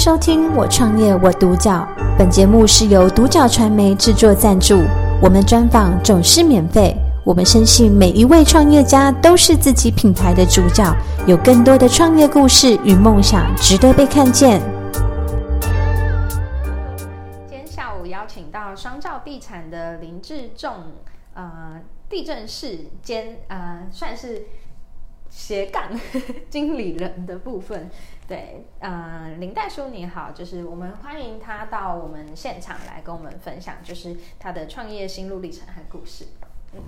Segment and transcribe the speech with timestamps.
[0.00, 1.86] 收听《我创业我独角》，
[2.16, 4.80] 本节目是由独角传媒制作赞助。
[5.20, 6.96] 我们专访总是免费。
[7.22, 10.90] 我们深信每一位创业家都是自己品牌的主角，
[11.26, 14.62] 有更多的创业故事与梦想值得被看见。
[17.46, 20.76] 今天下午邀请到双兆地产的林志仲，
[21.34, 21.78] 呃，
[22.08, 24.46] 地政士兼呃，算是。
[25.30, 25.90] 斜杠
[26.50, 27.88] 经理人的部分，
[28.26, 36.26] 对，呃，林代叔你好，就是我们欢迎他到我们现场来跟我们分享，就是他的创业心路历程和故事。
[36.74, 36.80] 嗯，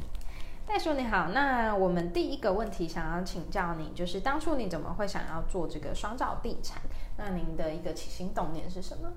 [0.67, 6.83] 代叔你好，那我们第一个问题想要请教你，就是当初你怎么会想要做这个双兆地产？
[7.17, 9.09] 那您的一个起心动念是什么？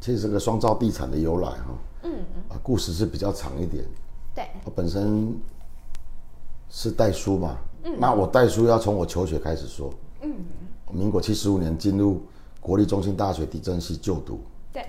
[0.00, 3.84] 其实这个双兆地产的由来哈，嗯，啊，故事是比较长一点。
[4.34, 5.34] 对，我本身
[6.68, 7.58] 是代书嘛。
[7.98, 9.92] 那我代书要从我求学开始说。
[10.22, 10.34] 嗯，
[10.90, 12.22] 民国七十五年进入
[12.60, 14.40] 国立中心大学地震系就读。
[14.72, 14.84] 对。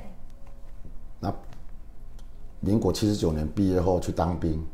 [1.20, 1.34] 那
[2.60, 4.66] 民国七十九年毕业后去当兵，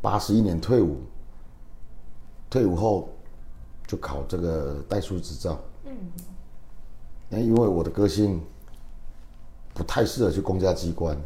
[0.00, 0.98] 八十一年退伍。
[2.48, 3.08] 退伍后
[3.86, 5.58] 就考这个代书执照。
[5.84, 5.92] 嗯。
[7.28, 8.40] 那因为我的个性
[9.74, 11.16] 不太适合去公家机关。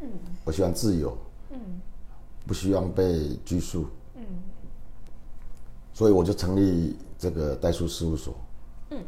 [0.00, 0.08] 嗯。
[0.44, 1.14] 我喜欢自由。
[1.50, 1.58] 嗯。
[2.46, 3.86] 不希望被拘束。
[5.98, 8.32] 所以我就成立这个代书事务所，
[8.90, 9.02] 嗯，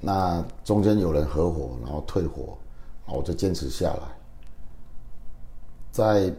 [0.00, 2.56] 那中间有人合伙，然后退伙，
[3.04, 4.02] 然后我就坚持下来。
[5.90, 6.32] 在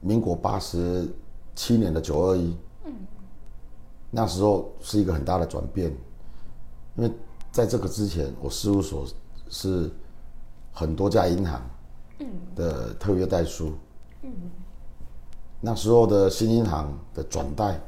[0.00, 1.12] 民国八十
[1.56, 2.92] 七年的九二一，嗯，
[4.08, 5.90] 那时候是一个很大的转变，
[6.94, 7.10] 因为
[7.50, 9.04] 在这个之前，我事务所
[9.50, 9.90] 是
[10.72, 11.60] 很多家银行，
[12.20, 13.72] 嗯，的特约代书，
[14.22, 14.32] 嗯，
[15.60, 17.80] 那时候的新银行的转贷。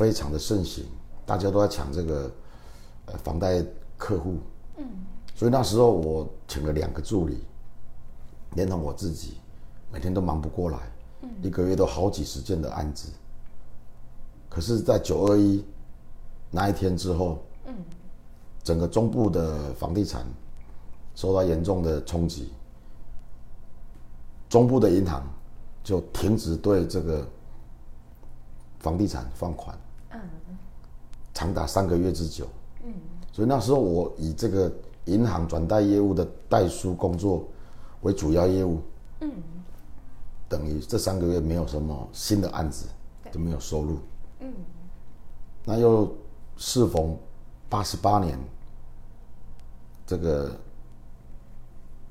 [0.00, 0.86] 非常的盛行，
[1.26, 2.30] 大家都在抢这个，
[3.04, 3.62] 呃，房贷
[3.98, 4.38] 客户。
[4.78, 4.86] 嗯，
[5.34, 7.44] 所以那时候我请了两个助理，
[8.54, 9.34] 连同我自己，
[9.92, 10.78] 每天都忙不过来，
[11.20, 13.10] 嗯，一个月都好几十件的案子。
[14.48, 15.62] 可是，在九二一
[16.50, 17.74] 那一天之后，嗯，
[18.62, 20.24] 整个中部的房地产
[21.14, 22.54] 受到严重的冲击，
[24.48, 25.22] 中部的银行
[25.84, 27.28] 就停止对这个
[28.78, 29.78] 房地产放款。
[31.32, 32.46] 长达三个月之久，
[32.84, 32.92] 嗯，
[33.32, 34.70] 所以那时候我以这个
[35.06, 37.48] 银行转贷业务的代书工作
[38.02, 38.80] 为主要业务，
[39.20, 39.30] 嗯，
[40.48, 42.86] 等于这三个月没有什么新的案子，
[43.30, 43.98] 就没有收入，
[44.40, 44.52] 嗯，
[45.64, 46.12] 那又
[46.56, 47.16] 适逢
[47.68, 48.38] 八十八年
[50.06, 50.54] 这个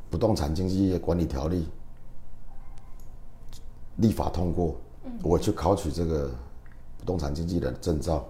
[0.10, 1.68] 不动产经纪业管理条例
[3.98, 4.76] 立法通过，
[5.22, 6.32] 我去考取这个
[7.00, 8.24] 不动产经纪人证照。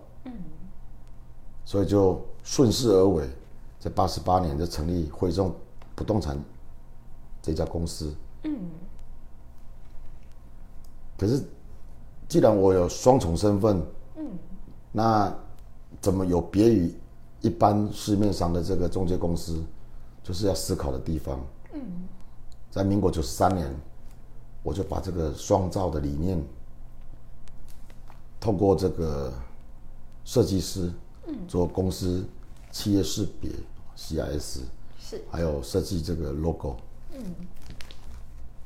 [1.65, 3.29] 所以就顺势而为，
[3.79, 5.53] 在八十八年就成立汇众
[5.93, 6.35] 不动产
[7.43, 8.11] 这家公司。
[8.43, 8.57] 嗯。
[11.15, 11.43] 可是，
[12.27, 13.83] 既然我有双重身份，
[14.15, 14.25] 嗯，
[14.91, 15.31] 那
[16.01, 16.91] 怎么有别于
[17.41, 19.61] 一般市面上的这个中介公司，
[20.23, 21.39] 就是要思考的地方。
[21.73, 21.81] 嗯。
[22.71, 23.69] 在民国九十三年，
[24.63, 26.41] 我就把这个双照的理念，
[28.39, 29.33] 透过这个
[30.23, 30.91] 设计师。
[31.47, 32.25] 做公司
[32.71, 33.51] 企业识别
[33.95, 34.61] CIS
[34.99, 36.75] 是，还有设计这个 logo，
[37.13, 37.23] 嗯，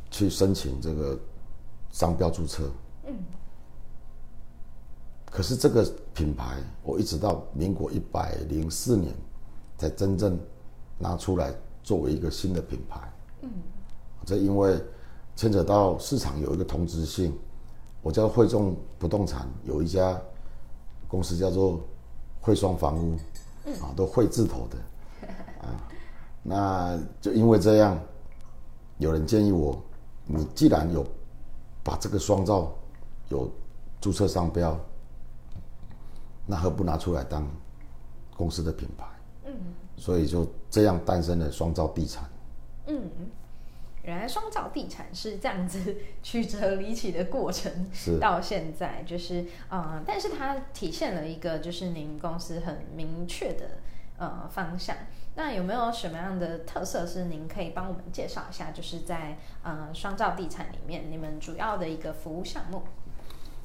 [0.10, 1.20] 去申请这个
[1.92, 2.72] 商标注册，
[3.06, 3.16] 嗯，
[5.30, 9.14] 可是这个品牌我一直到民国一百零四年
[9.78, 10.40] 才真正
[10.98, 13.50] 拿出来作为一个新的品牌，嗯，
[14.26, 14.82] 这因为
[15.36, 17.38] 牵扯到市场有一个同质性，
[18.04, 20.22] 我叫汇众不动产有一家
[21.08, 21.82] 公司叫做。
[22.46, 23.16] 汇双房屋，
[23.82, 24.78] 啊，都汇字头的，
[25.64, 25.80] 啊，
[26.42, 27.98] 那就因为这样，
[28.98, 29.82] 有人建议我，
[30.26, 31.08] 你既然有
[31.86, 32.70] 把这个双照
[33.30, 33.50] 有
[34.02, 34.78] 注册商标，
[36.46, 37.48] 那何不拿出来当
[38.36, 39.06] 公司的品牌？
[39.46, 39.54] 嗯，
[39.96, 42.30] 所以就这样诞生了双照地产。
[42.88, 43.10] 嗯。
[44.04, 53.80] 原来双兆地产是这样子曲折离奇的过程，是到现在就是呃，但是它体现了一个就是您公司很明确的
[54.18, 54.96] 呃方向。
[55.36, 58.72] 那有没有什么样的特色是您可以帮我们介绍一下？
[58.72, 62.84] 就是在呃双兆地产里面，你们主要的一个服务项目？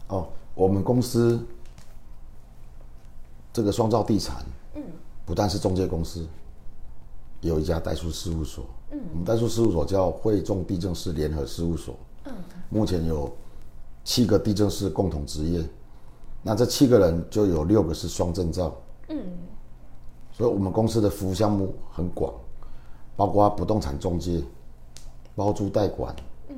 [0.07, 1.45] 哦，我们公司
[3.53, 4.37] 这个双兆地产，
[4.75, 4.83] 嗯，
[5.27, 6.27] 不但是中介公司。
[7.41, 11.95] 有一家代书事务所，嗯，我们代书事务所叫惠众地政士联合事务所，
[12.25, 12.33] 嗯，
[12.69, 13.31] 目前有
[14.03, 15.65] 七个地政士共同执业，
[16.43, 18.75] 那这七个人就有六个是双证照，
[19.09, 19.17] 嗯，
[20.33, 22.35] 所以我们公司的服务项目很广，
[23.17, 24.43] 包括不动产中介、
[25.37, 26.15] 包租代管、
[26.49, 26.57] 嗯，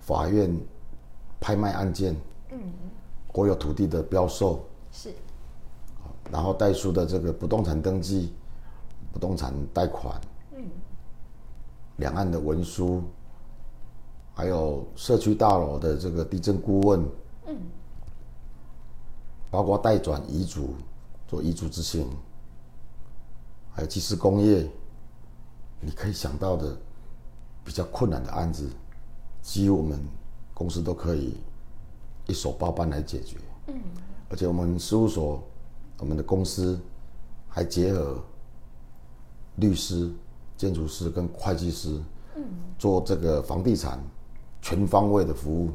[0.00, 0.58] 法院
[1.38, 2.16] 拍卖案件，
[2.50, 2.58] 嗯，
[3.30, 5.10] 国有土地的标售是，
[6.30, 8.32] 然后代书的这个不动产登记、
[9.14, 10.20] 不动产贷款，
[10.56, 10.64] 嗯，
[11.98, 13.00] 两岸的文书，
[14.34, 17.00] 还有社区大楼的这个地震顾问，
[17.46, 17.56] 嗯，
[19.52, 20.74] 包括代转遗嘱、
[21.28, 22.10] 做遗嘱执行。
[23.72, 24.68] 还有技师工业，
[25.80, 26.76] 你可以想到的
[27.64, 28.68] 比较困难的案子，
[29.42, 29.98] 几乎我们
[30.52, 31.36] 公司都可以
[32.26, 33.36] 一手包办来解决。
[33.68, 33.80] 嗯，
[34.28, 35.40] 而且我们事务所，
[35.98, 36.80] 我们的公司
[37.48, 38.20] 还结合
[39.56, 40.10] 律师、
[40.56, 42.00] 建筑师跟会计师，
[42.34, 42.44] 嗯，
[42.78, 43.98] 做这个房地产
[44.62, 45.70] 全方位的服务。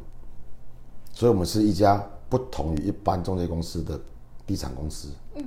[1.11, 3.99] 所以，我们是一家不同于一般中介公司的
[4.45, 5.09] 地产公司。
[5.35, 5.43] 嗯。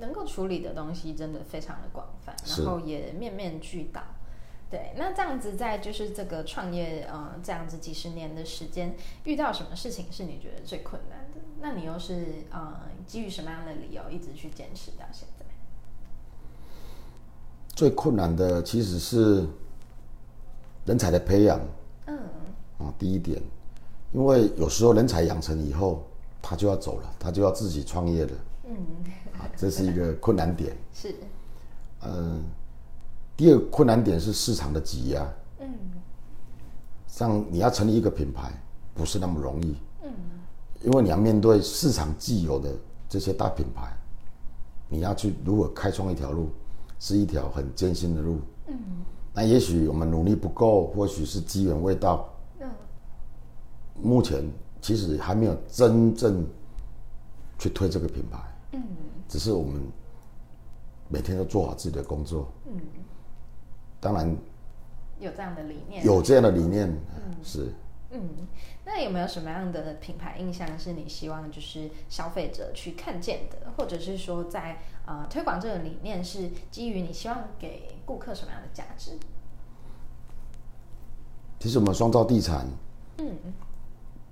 [0.00, 4.00] 能够处理的东西真的非常的广泛，然后也面面俱到。
[4.70, 8.94] 对，那这样子在就是这个创业，呃，这样子几十年的时间，
[9.24, 11.40] 遇到什么事情是你觉得最困难的？
[11.60, 15.37] 那你又是呃基于什么样的理由一直去坚持到现在？
[17.78, 19.46] 最困难的其实是
[20.84, 21.60] 人才的培养。
[22.06, 22.18] 嗯。
[22.78, 23.40] 啊，第一点，
[24.10, 26.02] 因为有时候人才养成以后，
[26.42, 28.32] 他就要走了，他就要自己创业了。
[28.64, 28.76] 嗯。
[29.38, 30.76] 啊，这是一个困难点。
[30.92, 31.14] 是，
[32.02, 32.42] 嗯，
[33.36, 35.32] 第二个困难点是市场的挤压。
[35.60, 35.68] 嗯，
[37.06, 38.52] 像你要成立一个品牌，
[38.92, 39.76] 不是那么容易。
[40.02, 40.10] 嗯，
[40.82, 42.74] 因为你要面对市场既有的
[43.08, 43.96] 这些大品牌，
[44.88, 46.50] 你要去如何开创一条路，
[46.98, 48.40] 是一条很艰辛的路。
[48.66, 48.76] 嗯，
[49.32, 52.28] 那也许我们努力不够，或许是机缘未到。
[52.60, 52.68] 嗯，
[54.02, 54.48] 目前
[54.80, 56.46] 其实还没有真正
[57.58, 58.38] 去推这个品牌。
[58.72, 58.82] 嗯。
[59.28, 59.80] 只是我们
[61.08, 62.48] 每天都做好自己的工作。
[62.66, 62.80] 嗯，
[64.00, 64.36] 当然
[65.20, 67.72] 有这样的理念，有这样的理念，嗯，是。
[68.10, 68.46] 嗯，
[68.84, 79.18] 那有没有什么样的品牌印象是你希望就是消费者去看见的，或者是说在呃推广这个理念是基于你希望给顾客什么样的价值？
[81.58, 82.66] 其实我们双兆地产，
[83.18, 83.36] 嗯，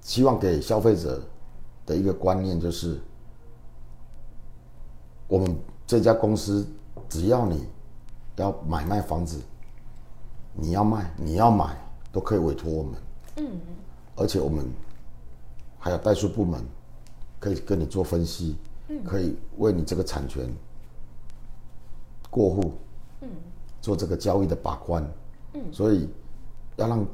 [0.00, 1.22] 希望给消费者
[1.84, 3.00] 的一个观念就是。
[5.28, 6.64] 我们这家公司，
[7.08, 7.66] 只要你
[8.36, 9.42] 要买卖房子，
[10.52, 11.76] 你要卖，你要买，
[12.12, 12.94] 都可以委托我们。
[13.36, 13.60] 嗯。
[14.16, 14.66] 而且我们
[15.78, 16.64] 还有代数部门，
[17.38, 18.56] 可以跟你做分析，
[19.04, 20.48] 可以为你这个产权
[22.30, 22.72] 过户，
[23.20, 23.28] 嗯，
[23.80, 25.06] 做这个交易的把关。
[25.52, 25.62] 嗯。
[25.72, 26.08] 所以
[26.76, 27.06] 要让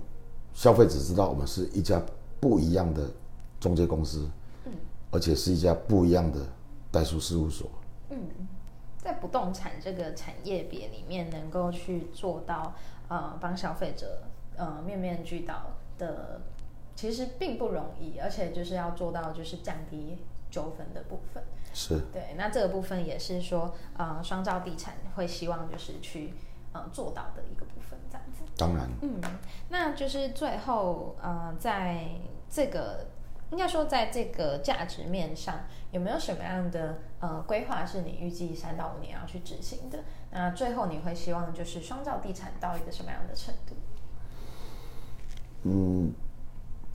[0.54, 2.00] 消费者知道，我们是一家
[2.40, 3.10] 不一样的
[3.58, 4.28] 中介公司，
[4.64, 4.72] 嗯，
[5.10, 6.40] 而且是一家不一样的
[6.90, 7.68] 代数事务所。
[8.10, 8.18] 嗯，
[8.98, 12.74] 在不动产这个产业别里面，能够去做到
[13.08, 14.22] 呃帮消费者
[14.56, 15.66] 呃面面俱到
[16.02, 16.40] 的，
[16.96, 20.18] 其实并不容易，而且就是要做到就是降低
[20.50, 21.42] 纠纷的部分。
[21.72, 26.34] 是对，那这个部分也是说呃双兆地产会希望就是去
[26.72, 28.42] 呃做到的一个部分，这样子。
[28.56, 29.20] 当然，嗯，
[29.68, 32.08] 那就是最后呃在
[32.50, 33.06] 这个。
[33.52, 39.98] 应该说，在这个价值面上，有没有什么样的呃规划是你预计三到五年要去执行的？
[40.30, 43.74] 那最后你会希望就是双兆地产到一个什么样的程度？
[45.64, 45.91] 嗯，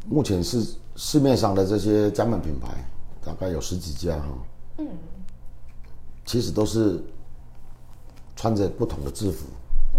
[0.09, 2.67] 目前是市面上的这些加盟品牌，
[3.23, 4.25] 大概有十几家哈。
[4.79, 4.87] 嗯。
[6.25, 7.01] 其实都是
[8.35, 9.45] 穿着不同的制服，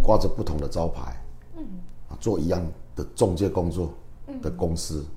[0.03, 1.17] 挂着不同的招牌，
[1.57, 1.65] 嗯，
[2.11, 2.63] 啊，做一样
[2.95, 3.91] 的中介工作
[4.43, 5.01] 的公司。
[5.01, 5.15] 嗯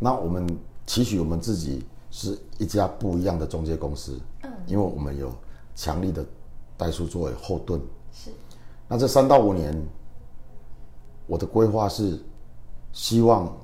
[0.00, 0.46] 那我们
[0.86, 5.34] 期许我们自己是一家不一样的中介公司，嗯，因为我们有
[5.74, 6.24] 强力的
[6.76, 7.80] 代数作为后盾。
[8.12, 8.30] 是。
[8.86, 9.76] 那这三到五年，
[11.26, 12.16] 我的规划是
[12.98, 13.56] 希望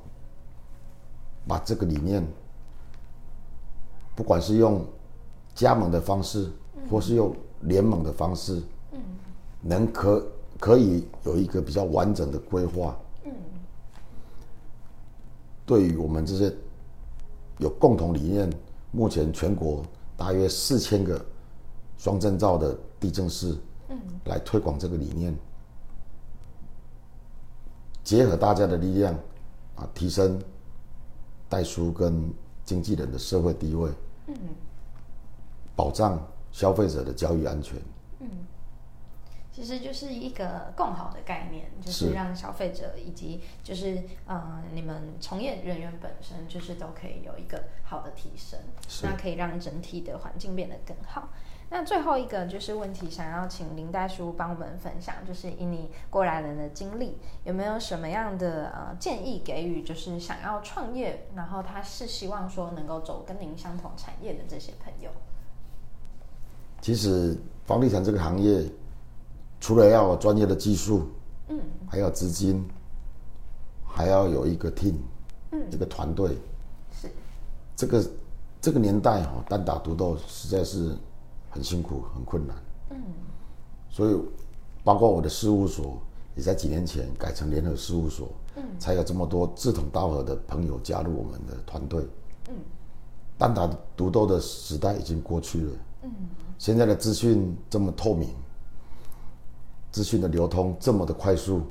[1.45, 2.25] 把这个理念，
[4.15, 4.87] 不管是用
[5.57, 6.49] 加盟的方式，
[6.89, 8.63] 或是用联盟的方式，
[8.93, 9.01] 嗯，
[9.61, 10.25] 能可
[10.61, 12.97] 可以有一个比较完整的规划。
[13.25, 13.33] 嗯
[15.67, 16.55] 对于我们这些
[17.59, 18.49] 有共同理念，
[18.93, 19.83] 目前全国
[20.17, 21.21] 大约四千个
[21.99, 23.57] 双证照的地政师，
[23.89, 25.37] 嗯，来推广这个理念，
[28.05, 29.15] 结合大家的力量，
[29.75, 30.39] 啊，提升
[31.49, 32.31] 代书跟
[32.65, 33.91] 经纪人的社会地位，
[34.27, 34.35] 嗯，
[35.75, 37.81] 保障消费者的交易安全，
[38.21, 38.29] 嗯。
[39.51, 48.59] 其实就是一个共好的概念，就是让消费者以及就是呃你们从业人员本身，就是都可以有一个好的提升，
[49.05, 51.29] 那可以让整体的环境变得更好。
[51.71, 65.11] 那最后一个就是问题，想要请林代叔帮我们分享，就是以你过来人的经历，有没有什么样的呃建议给予，就是想要创业，然后他是希望说能够走跟您相同产业的这些朋友？
[66.81, 68.65] 其实房地产这个行业，
[69.59, 71.09] 除了要有专业的技术，
[71.49, 72.65] 嗯，还要资金，
[73.85, 74.95] 还要有一个 team，
[75.51, 76.37] 嗯，一个团队，
[76.93, 77.09] 是
[77.75, 78.05] 这个。
[78.61, 80.97] 这个年代哈，单打独斗实在是
[81.55, 82.57] 很辛苦、很困难。
[82.91, 83.01] 嗯，
[83.89, 84.19] 所以
[84.83, 85.97] 包括我的事务所
[86.35, 92.05] 也在几年前改成联合事务所，嗯，才有这么多志同道合的朋友加入我们的团队。
[92.49, 92.55] 嗯，
[93.39, 95.73] 单打独斗的时代已经过去了。
[96.03, 96.11] 嗯，
[96.59, 98.31] 现在的资讯这么透明，
[99.93, 101.63] 资讯的流通这么的快速，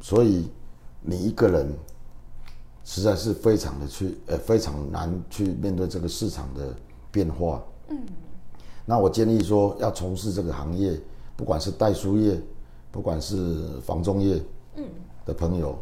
[0.00, 0.50] 所以
[1.00, 1.72] 你一个人。
[2.90, 6.74] 实在是非常的去，呃，非常难去面对这个市场的
[7.10, 7.62] 变化。
[7.88, 7.98] 嗯，
[8.84, 10.98] 那我建议说，要从事这个行业，
[11.36, 12.40] 不管是代书业，
[12.90, 14.42] 不管是房中业，
[14.76, 14.84] 嗯，
[15.24, 15.78] 的朋友，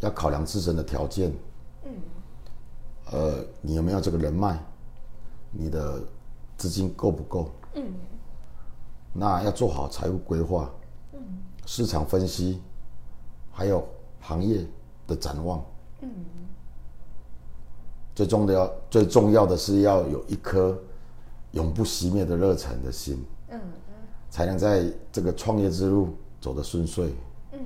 [0.00, 1.32] 要考量自身的条件。
[1.84, 1.92] 嗯，
[3.12, 4.58] 呃，你有没有这个人脉？
[5.50, 6.02] 你的
[6.56, 7.50] 资金够不够？
[7.74, 7.92] 嗯，
[9.14, 10.70] 那要做好财务规划，
[11.14, 11.20] 嗯，
[11.64, 12.60] 市场分析，
[13.50, 13.86] 还有
[14.20, 14.66] 行业
[15.06, 15.64] 的展望。
[16.02, 16.10] 嗯，
[18.18, 20.76] 最重要、最重要的是要有一颗
[21.52, 23.60] 永不熄灭的热忱的心，嗯，
[24.28, 26.08] 才能在这个创业之路
[26.40, 27.14] 走得顺遂。
[27.52, 27.60] 嗯。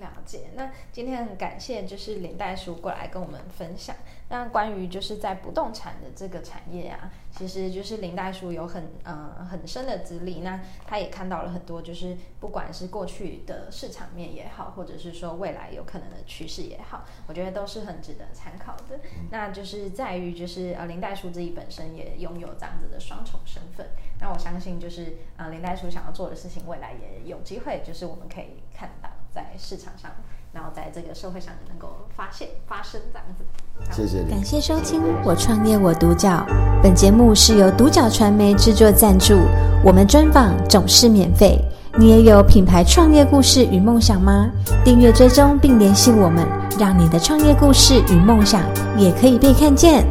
[0.00, 3.94] 了解，那今天很感谢，就是林代叔过来跟我们分享。
[4.30, 19.00] 那关于就是在不动产的这个产业啊，其实就是林代叔有很呃很深的资历，那他也看到了很多，就是不管是过去的市场面也好，或者是说未来有可能的趋势也好，我觉得都是很值得参考的。
[19.30, 23.88] 那就是在于就是呃林代叔自己本身也拥有这样子的双重身份。
[24.20, 29.10] 那我相信就是呃林代叔想要做的事情，未来也有机会，就是我们可以看到。
[29.32, 30.10] 在市场上，
[30.52, 33.44] 然后在这个社会上能够发现、发生这样子。
[33.92, 36.28] 谢谢你，感谢收听《我创业我独角》。
[36.82, 39.34] 本节目是由独角传媒制作赞助，
[39.84, 41.58] 我们专访总是免费。
[41.98, 44.48] 你也有品牌创业故事与梦想吗？
[44.84, 46.46] 订阅追踪并联系我们，
[46.78, 48.62] 让你的创业故事与梦想
[48.96, 50.04] 也可以被看见。